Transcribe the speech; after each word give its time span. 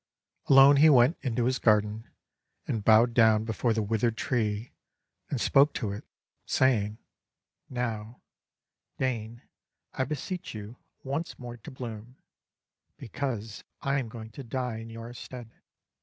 Alone 0.47 0.77
he 0.77 0.89
went 0.89 1.15
into 1.21 1.45
his 1.45 1.59
garden, 1.59 2.09
and 2.67 2.83
bowed 2.83 3.13
down 3.13 3.43
before 3.43 3.71
the 3.71 3.83
withered 3.83 4.17
tree, 4.17 4.71
and 5.29 5.39
spoke 5.39 5.73
to 5.75 5.91
it, 5.91 6.03
saying: 6.43 6.97
"Now, 7.69 8.19
deign, 8.97 9.43
I 9.93 10.05
beseech 10.05 10.55
you, 10.55 10.77
once 11.03 11.37
more 11.37 11.57
to 11.57 11.69
bloom,— 11.69 12.15
because 12.97 13.63
I 13.83 13.99
am 13.99 14.09
going 14.09 14.31
to 14.31 14.43
die 14.43 14.77
in 14.77 14.89
your 14.89 15.13
stead." 15.13 15.51